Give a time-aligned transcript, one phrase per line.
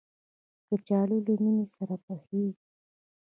[0.67, 2.63] کچالو له مېنې سره پخېږي